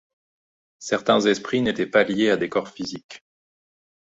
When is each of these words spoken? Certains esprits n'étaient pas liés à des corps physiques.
Certains 0.79 1.21
esprits 1.27 1.61
n'étaient 1.61 1.85
pas 1.85 2.03
liés 2.03 2.31
à 2.31 2.35
des 2.35 2.49
corps 2.49 2.69
physiques. 2.69 3.23